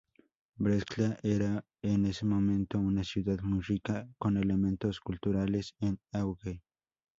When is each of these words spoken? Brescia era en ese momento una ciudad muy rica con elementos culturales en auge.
Brescia 0.55 1.19
era 1.21 1.63
en 1.83 2.07
ese 2.07 2.25
momento 2.25 2.79
una 2.79 3.03
ciudad 3.03 3.39
muy 3.43 3.61
rica 3.61 4.09
con 4.17 4.35
elementos 4.35 4.99
culturales 4.99 5.75
en 5.79 5.99
auge. 6.11 6.63